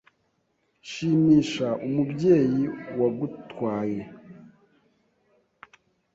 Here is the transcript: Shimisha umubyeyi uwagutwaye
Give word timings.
Shimisha 0.89 1.67
umubyeyi 1.85 2.63
uwagutwaye 2.93 4.01